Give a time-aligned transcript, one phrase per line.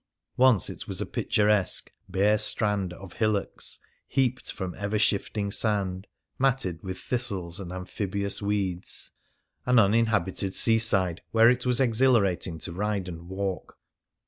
[0.37, 1.93] Once it was a picturesque ^'.,.
[2.09, 3.77] bare strand Of hillocks
[4.07, 6.07] heaped from ever shifting sand,
[6.39, 9.11] Matted with thistles and amphibious weeds,"...
[9.67, 13.77] an uninhabited seaside where it was exhilarat ing to ride and walk.